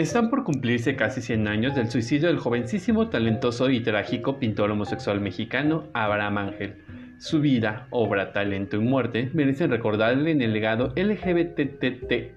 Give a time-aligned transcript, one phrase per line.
[0.00, 5.20] Están por cumplirse casi 100 años del suicidio del jovencísimo, talentoso y trágico pintor homosexual
[5.20, 6.82] mexicano Abraham Ángel.
[7.18, 12.30] Su vida, obra, talento y muerte merecen recordarle en el legado LGBTTIQA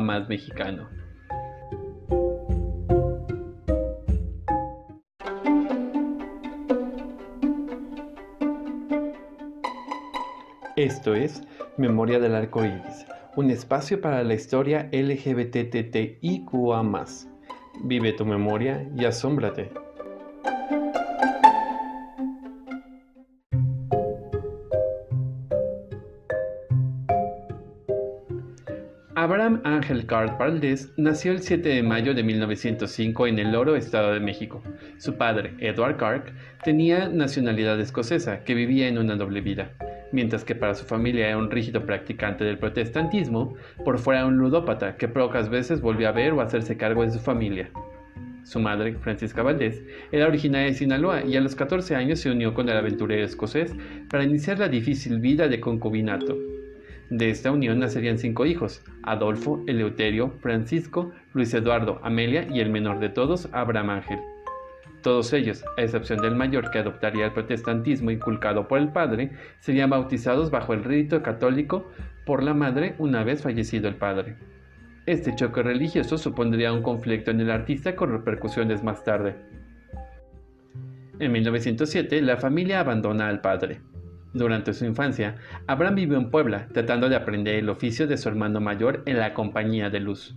[0.00, 0.88] más mexicano.
[10.74, 11.44] Esto es
[11.76, 13.06] Memoria del Arco Iris
[13.40, 16.82] un espacio para la historia LGBTTIQA.
[17.84, 19.70] Vive tu memoria y asómbrate.
[29.14, 34.12] Abraham Ángel Card Valdés nació el 7 de mayo de 1905 en el Oro, Estado
[34.12, 34.62] de México.
[34.98, 39.74] Su padre, Edward Clark, tenía nacionalidad escocesa, que vivía en una doble vida
[40.12, 44.96] mientras que para su familia era un rígido practicante del protestantismo, por fuera un ludópata
[44.96, 47.70] que pocas veces volvió a ver o hacerse cargo de su familia.
[48.44, 52.54] Su madre, Francisca Valdés, era originaria de Sinaloa y a los 14 años se unió
[52.54, 53.72] con el aventurero escocés
[54.10, 56.36] para iniciar la difícil vida de concubinato.
[57.10, 63.00] De esta unión nacerían cinco hijos, Adolfo, Eleuterio, Francisco, Luis Eduardo, Amelia y el menor
[63.00, 64.18] de todos, Abraham Ángel.
[65.02, 69.90] Todos ellos, a excepción del mayor que adoptaría el protestantismo inculcado por el padre, serían
[69.90, 71.90] bautizados bajo el rito católico
[72.26, 74.36] por la madre una vez fallecido el padre.
[75.06, 79.36] Este choque religioso supondría un conflicto en el artista con repercusiones más tarde.
[81.18, 83.80] En 1907, la familia abandona al padre.
[84.32, 88.60] Durante su infancia, Abraham vivió en Puebla, tratando de aprender el oficio de su hermano
[88.60, 90.36] mayor en la Compañía de Luz.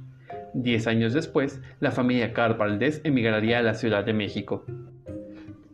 [0.53, 4.65] Diez años después, la familia Carl Valdés emigraría a la Ciudad de México.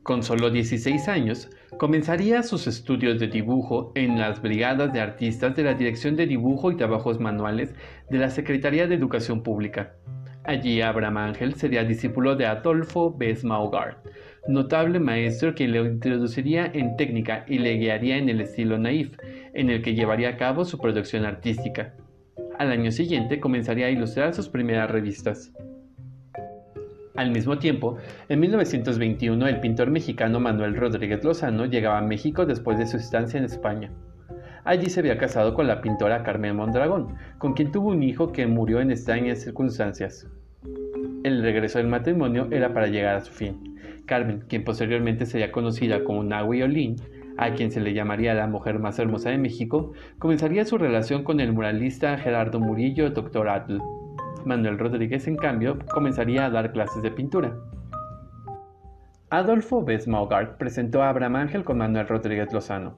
[0.03, 5.63] Con solo 16 años, comenzaría sus estudios de dibujo en las brigadas de artistas de
[5.63, 7.75] la Dirección de Dibujo y Trabajos Manuales
[8.09, 9.95] de la Secretaría de Educación Pública.
[10.45, 13.97] Allí Abraham Ángel sería discípulo de Adolfo Besmaugard,
[14.47, 19.11] notable maestro quien le introduciría en técnica y le guiaría en el estilo naif,
[19.53, 21.93] en el que llevaría a cabo su producción artística.
[22.59, 25.53] Al año siguiente comenzaría a ilustrar sus primeras revistas.
[27.15, 27.95] Al mismo tiempo,
[28.27, 33.37] en 1921 el pintor mexicano Manuel Rodríguez Lozano llegaba a México después de su estancia
[33.37, 33.93] en España.
[34.65, 38.45] Allí se había casado con la pintora Carmen Mondragón, con quien tuvo un hijo que
[38.45, 40.27] murió en extrañas circunstancias.
[41.23, 43.79] El regreso del matrimonio era para llegar a su fin.
[44.05, 46.97] Carmen, quien posteriormente sería conocida como Nahui Olin,
[47.39, 51.39] a quien se le llamaría la mujer más hermosa de México, comenzaría su relación con
[51.39, 53.47] el muralista Gerardo Murillo Dr.
[53.47, 53.77] Atl.
[54.45, 57.55] Manuel Rodríguez, en cambio, comenzaría a dar clases de pintura.
[59.29, 62.97] Adolfo Besmaugard presentó a Abraham Ángel con Manuel Rodríguez Lozano.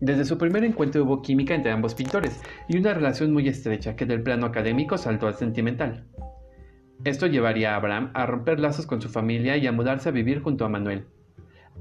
[0.00, 4.06] Desde su primer encuentro hubo química entre ambos pintores y una relación muy estrecha que
[4.06, 6.06] del plano académico saltó al sentimental.
[7.04, 10.40] Esto llevaría a Abraham a romper lazos con su familia y a mudarse a vivir
[10.40, 11.04] junto a Manuel.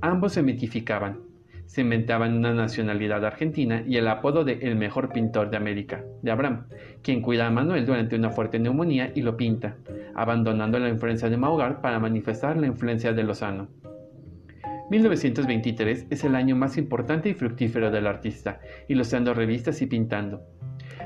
[0.01, 1.31] Ambos se mitificaban,
[1.72, 6.66] se una nacionalidad argentina y el apodo de el mejor pintor de América, de Abraham,
[7.02, 9.78] quien cuida a Manuel durante una fuerte neumonía y lo pinta,
[10.14, 13.70] abandonando la influencia de Maugar para manifestar la influencia de Lozano.
[14.90, 18.59] 1923 es el año más importante y fructífero del artista,
[18.90, 20.42] ilustrando revistas y pintando.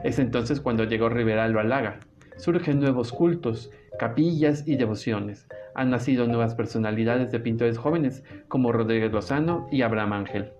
[0.03, 1.99] Es entonces cuando llegó Rivera lo halaga.
[2.37, 9.11] Surgen nuevos cultos, capillas y devociones, han nacido nuevas personalidades de pintores jóvenes como Rodríguez
[9.11, 10.51] Lozano y Abraham Ángel.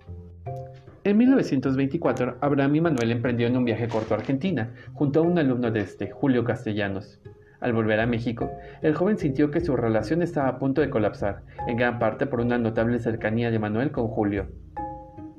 [1.04, 5.70] En 1924, Abraham y Manuel emprendieron un viaje corto a Argentina, junto a un alumno
[5.70, 7.22] de este, Julio Castellanos.
[7.60, 8.52] Al volver a México,
[8.82, 12.42] el joven sintió que su relación estaba a punto de colapsar, en gran parte por
[12.42, 14.48] una notable cercanía de Manuel con Julio.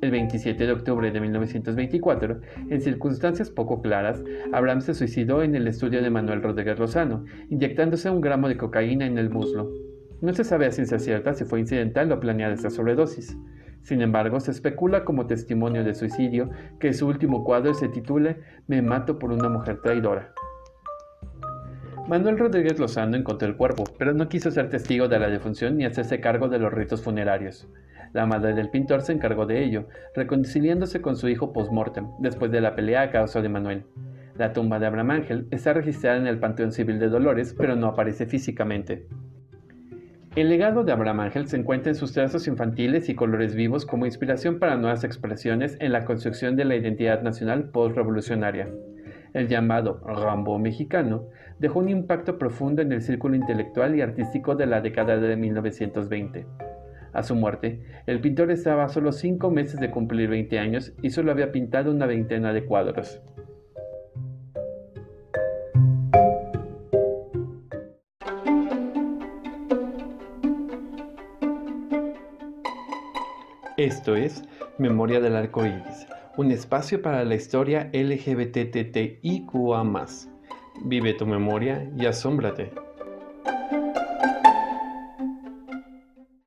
[0.03, 5.67] El 27 de octubre de 1924, en circunstancias poco claras, Abraham se suicidó en el
[5.67, 9.71] estudio de Manuel Rodríguez Lozano, inyectándose un gramo de cocaína en el muslo.
[10.21, 13.39] No se sabe a ciencia cierta si fue incidental o planeada esta sobredosis.
[13.83, 18.83] Sin embargo, se especula como testimonio de suicidio que su último cuadro se titule Me
[18.83, 20.35] mato por una mujer traidora.
[22.09, 25.85] Manuel Rodríguez Lozano encontró el cuerpo, pero no quiso ser testigo de la defunción ni
[25.85, 27.67] hacerse cargo de los ritos funerarios.
[28.13, 32.61] La madre del pintor se encargó de ello, reconciliándose con su hijo post-mortem, después de
[32.61, 33.87] la pelea a causa de Manuel.
[34.39, 37.89] La tumba de Abraham Ángel está registrada en el Panteón Civil de Dolores, pero no
[37.89, 39.09] aparece físicamente.
[40.37, 44.07] El legado de Abraham Ángel se encuentra en sus trazos infantiles y colores vivos como
[44.07, 48.69] inspiración para nuevas expresiones en la construcción de la identidad nacional post-revolucionaria
[49.37, 51.29] el llamado Rambo mexicano,
[51.59, 56.47] dejó un impacto profundo en el círculo intelectual y artístico de la década de 1920.
[57.13, 61.11] A su muerte, el pintor estaba a solo cinco meses de cumplir 20 años y
[61.11, 63.21] solo había pintado una veintena de cuadros.
[73.77, 74.43] Esto es
[74.79, 76.07] Memoria del Arco Iris,
[76.37, 79.85] un espacio para la historia LGBTTIQA.
[80.85, 82.73] Vive tu memoria y asómbrate.